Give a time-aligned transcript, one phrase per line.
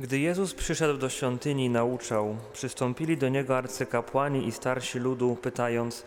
[0.00, 6.04] Gdy Jezus przyszedł do świątyni i nauczał, przystąpili do niego arcykapłani i starsi ludu, pytając: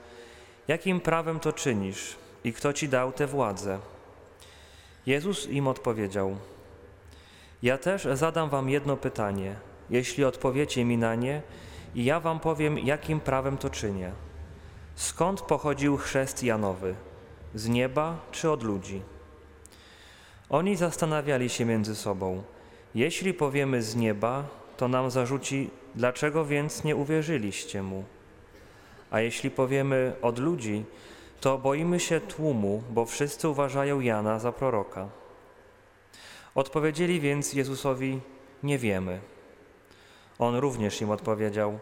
[0.68, 3.80] Jakim prawem to czynisz i kto ci dał tę władzę?
[5.06, 6.38] Jezus im odpowiedział:
[7.64, 9.56] Ja też zadam wam jedno pytanie.
[9.90, 11.42] Jeśli odpowiecie mi na nie,
[11.96, 14.12] i ja wam powiem, jakim prawem to czynię.
[14.96, 16.96] Skąd pochodził chrzest Janowy?
[17.56, 19.02] Z nieba czy od ludzi?
[20.50, 22.44] Oni zastanawiali się między sobą.
[22.96, 24.44] Jeśli powiemy z nieba,
[24.78, 28.04] to nam zarzuci, dlaczego więc nie uwierzyliście mu?
[29.12, 30.86] A jeśli powiemy od ludzi,
[31.42, 35.10] to boimy się tłumu, bo wszyscy uważają Jana za proroka.
[36.56, 38.20] Odpowiedzieli więc Jezusowi:
[38.64, 39.20] Nie wiemy.
[40.40, 41.80] On również im odpowiedział: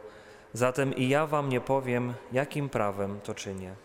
[0.54, 3.76] Zatem i ja wam nie powiem, jakim prawem to czynię.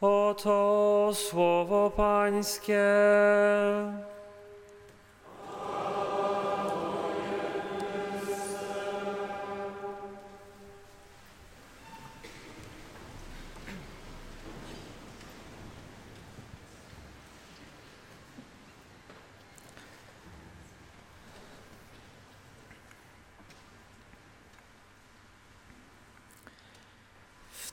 [0.00, 2.84] Oto słowo Pańskie.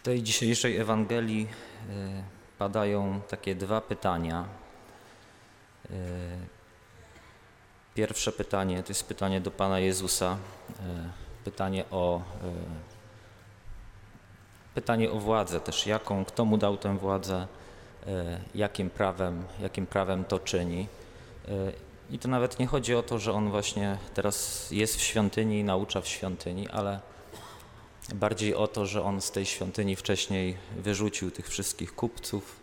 [0.07, 2.23] Tej dzisiejszej Ewangelii e,
[2.57, 4.45] padają takie dwa pytania.
[5.85, 5.93] E,
[7.95, 10.37] Pierwsze pytanie to jest pytanie do Pana Jezusa,
[10.79, 11.09] e,
[11.43, 12.21] pytanie o,
[14.75, 17.47] pytanie o władzę też, jaką, kto mu dał tę władzę,
[18.55, 20.87] jakim prawem, jakim prawem to czyni.
[22.09, 25.63] I to nawet nie chodzi o to, że on właśnie teraz jest w świątyni i
[25.63, 26.99] naucza w świątyni, ale
[28.15, 32.59] Bardziej o to, że on z tej świątyni wcześniej wyrzucił tych wszystkich kupców,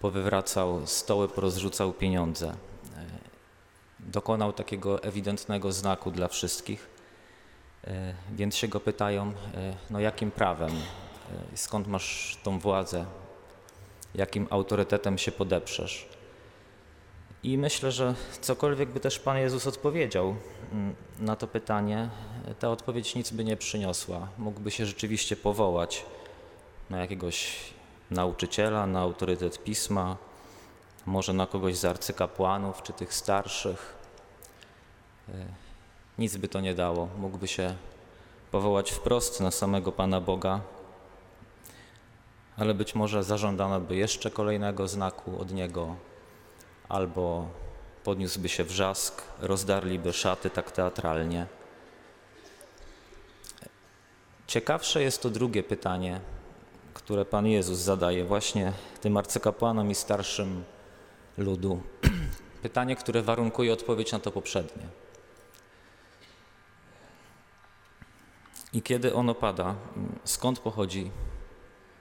[0.00, 2.48] powywracał stoły, porozrzucał pieniądze.
[2.48, 2.54] E,
[4.00, 6.88] dokonał takiego ewidentnego znaku dla wszystkich,
[7.84, 10.72] e, więc się go pytają, e, no jakim prawem,
[11.54, 13.06] skąd masz tą władzę,
[14.14, 16.08] jakim autorytetem się podeprzesz.
[17.44, 20.36] I myślę, że cokolwiek by też Pan Jezus odpowiedział
[20.72, 22.08] mm, na to pytanie,
[22.58, 24.28] ta odpowiedź nic by nie przyniosła.
[24.38, 26.04] Mógłby się rzeczywiście powołać
[26.90, 27.56] na jakiegoś
[28.10, 30.16] nauczyciela, na autorytet pisma,
[31.06, 33.94] może na kogoś z arcykapłanów czy tych starszych.
[35.28, 35.32] E,
[36.18, 37.08] nic by to nie dało.
[37.18, 37.74] Mógłby się
[38.50, 40.60] powołać wprost na samego Pana Boga,
[42.56, 45.96] ale być może zażądano by jeszcze kolejnego znaku od Niego
[46.88, 47.48] albo
[48.04, 51.46] podniósłby się wrzask, rozdarliby szaty tak teatralnie.
[54.46, 56.20] Ciekawsze jest to drugie pytanie,
[56.94, 60.64] które Pan Jezus zadaje właśnie tym arcykapłanom i starszym
[61.38, 61.82] ludu.
[62.62, 64.82] Pytanie, które warunkuje odpowiedź na to poprzednie.
[68.72, 69.74] I kiedy ono pada,
[70.24, 71.10] skąd pochodzi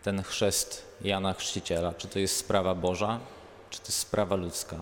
[0.03, 1.93] ten chrzest Jana Chrzciciela?
[1.93, 3.19] Czy to jest sprawa Boża,
[3.73, 4.77] czy to jest sprawa ludzka.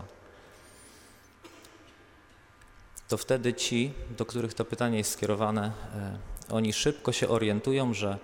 [3.07, 6.17] To wtedy ci, do których to pytanie jest skierowane, e,
[6.49, 8.17] oni szybko się orientują, że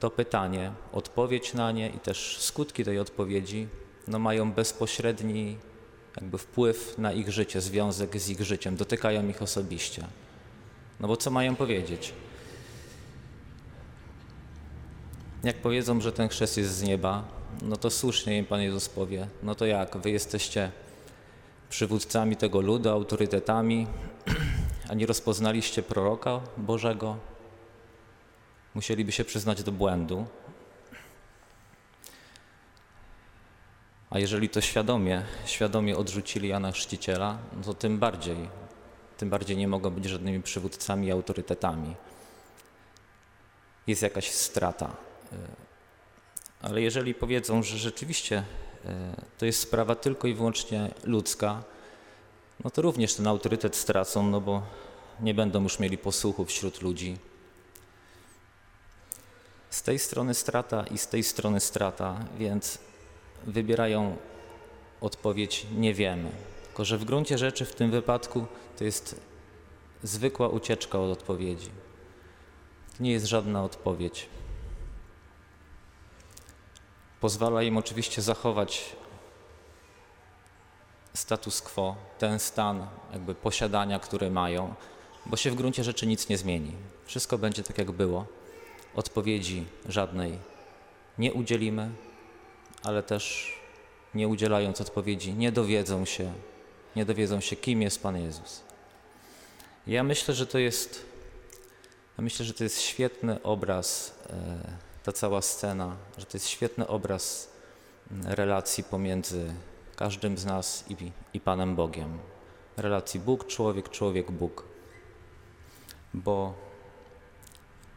[0.00, 3.68] to pytanie, odpowiedź na nie i też skutki tej odpowiedzi
[4.08, 5.56] no mają bezpośredni
[6.16, 10.06] jakby wpływ na ich życie, związek z ich życiem, dotykają ich osobiście.
[11.00, 12.12] No bo co mają powiedzieć?
[15.44, 19.28] Jak powiedzą, że ten chrzest jest z nieba, no to słusznie im Pan Jezus powie,
[19.42, 20.70] no to jak, wy jesteście
[21.70, 23.86] przywódcami tego ludu, autorytetami,
[24.90, 27.16] a nie rozpoznaliście proroka Bożego?
[28.74, 30.26] Musieliby się przyznać do błędu.
[34.10, 38.48] A jeżeli to świadomie, świadomie odrzucili Jana Chrzciciela, no to tym bardziej,
[39.18, 41.94] tym bardziej nie mogą być żadnymi przywódcami i autorytetami.
[43.86, 44.96] Jest jakaś strata
[46.62, 48.42] ale jeżeli powiedzą, że rzeczywiście
[48.84, 51.62] e, to jest sprawa tylko i wyłącznie ludzka,
[52.64, 54.62] no to również ten autorytet stracą, no bo
[55.20, 57.16] nie będą już mieli posłuchu wśród ludzi.
[59.70, 62.78] Z tej strony strata i z tej strony strata, więc
[63.46, 64.16] wybierają
[65.00, 66.30] odpowiedź nie wiemy.
[66.64, 68.46] Tylko, że w gruncie rzeczy w tym wypadku
[68.78, 69.20] to jest
[70.02, 71.70] zwykła ucieczka od odpowiedzi.
[73.00, 74.28] Nie jest żadna odpowiedź.
[77.20, 78.96] Pozwala im oczywiście zachować
[81.14, 84.74] status quo, ten stan jakby posiadania, który mają,
[85.26, 86.72] bo się w gruncie rzeczy nic nie zmieni.
[87.06, 88.26] Wszystko będzie tak, jak było.
[88.94, 90.38] Odpowiedzi żadnej
[91.18, 91.90] nie udzielimy,
[92.82, 93.54] ale też
[94.14, 96.32] nie udzielając odpowiedzi, nie dowiedzą się,
[96.96, 98.62] nie dowiedzą się, kim jest Pan Jezus.
[99.86, 101.06] Ja myślę, że to jest,
[102.18, 106.86] ja myślę, że to jest świetny obraz, e, ta cała scena, że to jest świetny
[106.86, 107.52] obraz
[108.10, 109.54] mm, relacji pomiędzy
[109.96, 112.18] każdym z nas i, i Panem Bogiem.
[112.76, 114.64] Relacji Bóg, człowiek, człowiek, Bóg.
[116.14, 116.54] Bo,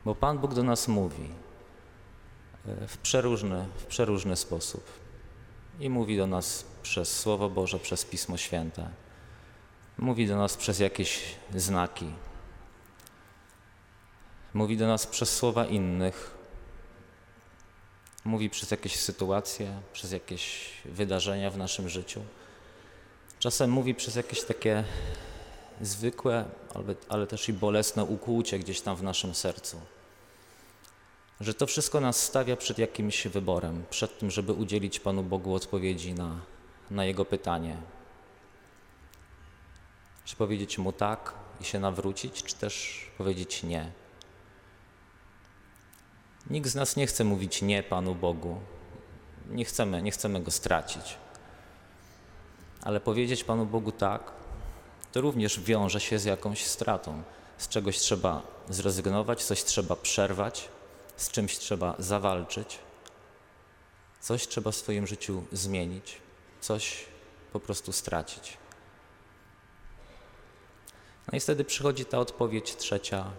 [0.05, 1.29] bo Pan Bóg do nas mówi
[2.67, 4.83] e, w przeróżny, w przeróżny sposób.
[5.79, 8.89] I mówi do nas przez Słowo Boże, przez Pismo Święte.
[9.97, 12.11] Mówi do nas przez jakieś znaki.
[14.53, 16.40] Mówi do nas przez słowa innych.
[18.25, 22.21] Mówi przez jakieś sytuacje, przez jakieś wydarzenia w naszym życiu.
[23.39, 24.83] Czasem mówi przez jakieś takie
[25.81, 29.81] zwykłe, ale, ale też i bolesne ukłucie gdzieś tam w naszym sercu.
[31.39, 36.13] Że to wszystko nas stawia przed jakimś wyborem, przed tym, żeby udzielić Panu Bogu odpowiedzi
[36.13, 36.39] na,
[36.91, 37.77] na Jego pytanie.
[40.25, 43.91] Czy powiedzieć Mu tak i się nawrócić, czy też powiedzieć nie.
[46.51, 48.59] Nikt z nas nie chce mówić nie Panu Bogu.
[49.49, 51.17] Nie chcemy, nie chcemy Go stracić.
[52.81, 54.31] Ale powiedzieć Panu Bogu tak,
[55.11, 57.23] to również wiąże się z jakąś stratą.
[57.57, 60.69] Z czegoś trzeba zrezygnować, coś trzeba przerwać,
[61.17, 62.79] z czymś trzeba zawalczyć,
[64.19, 66.17] coś trzeba w swoim życiu zmienić,
[66.61, 67.05] coś
[67.53, 68.57] po prostu stracić.
[71.31, 73.31] No i wtedy przychodzi ta odpowiedź trzecia.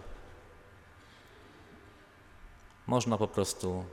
[2.87, 3.85] Można po prostu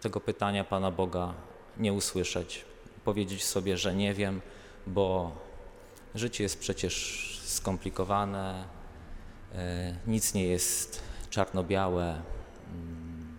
[0.00, 1.34] tego pytania Pana Boga
[1.76, 2.64] nie usłyszeć,
[3.04, 4.40] powiedzieć sobie, że nie wiem,
[4.86, 5.32] bo
[6.14, 8.64] życie jest przecież skomplikowane,
[9.54, 12.22] e, nic nie jest czarno-białe,
[12.72, 13.38] mm,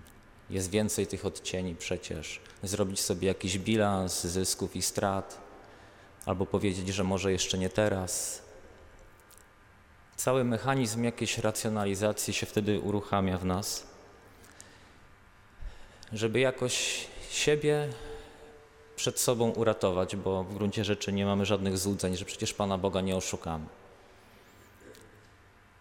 [0.49, 2.41] jest więcej tych odcieni przecież.
[2.63, 5.41] Zrobić sobie jakiś bilans zysków i strat,
[6.25, 8.41] albo powiedzieć, że może jeszcze nie teraz.
[10.15, 13.87] Cały mechanizm jakiejś racjonalizacji się wtedy uruchamia w nas,
[16.13, 17.89] żeby jakoś siebie
[18.95, 23.01] przed sobą uratować, bo w gruncie rzeczy nie mamy żadnych złudzeń, że przecież Pana Boga
[23.01, 23.65] nie oszukamy.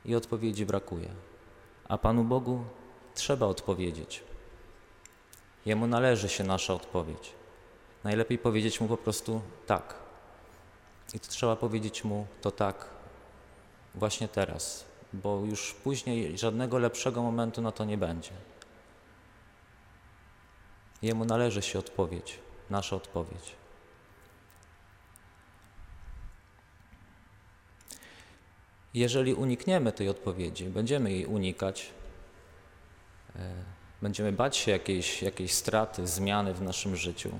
[0.05, 1.09] I odpowiedzi brakuje.
[1.89, 2.65] A Panu Bogu
[3.15, 4.23] trzeba odpowiedzieć.
[5.67, 7.33] Jemu należy się nasza odpowiedź.
[8.05, 9.95] Najlepiej powiedzieć mu po prostu tak.
[11.15, 12.89] I to trzeba powiedzieć mu to tak
[13.95, 18.31] właśnie teraz, bo już później żadnego lepszego momentu na to nie będzie.
[21.03, 22.39] Jemu należy się odpowiedź,
[22.71, 23.57] nasza odpowiedź.
[28.95, 31.91] Jeżeli unikniemy tej odpowiedzi, będziemy jej unikać,
[33.37, 33.55] e,
[34.03, 37.31] będziemy bać się jakiejś, jakiejś straty, zmiany w naszym życiu,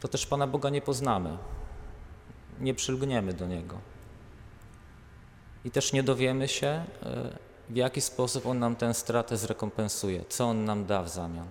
[0.00, 1.38] to też Pana Boga nie poznamy,
[2.60, 3.78] nie przylgniemy do Niego.
[5.64, 10.44] I też nie dowiemy się, e, w jaki sposób On nam tę stratę zrekompensuje, co
[10.44, 11.48] On nam da w zamian,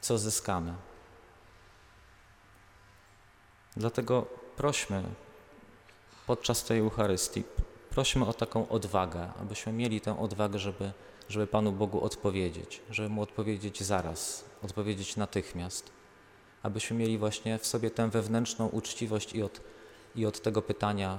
[0.00, 0.74] co zyskamy.
[3.76, 4.26] Dlatego
[4.56, 5.02] prośmy
[6.26, 7.44] podczas tej Eucharystii,
[7.90, 10.92] prośmy o taką odwagę, abyśmy mieli tę odwagę, żeby,
[11.28, 15.92] żeby Panu Bogu odpowiedzieć, żeby Mu odpowiedzieć zaraz, odpowiedzieć natychmiast,
[16.62, 19.60] abyśmy mieli właśnie w sobie tę wewnętrzną uczciwość i od,
[20.14, 21.18] i od tego pytania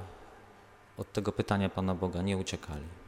[0.97, 3.02] od tego pytania Pana Boga nie uciekali.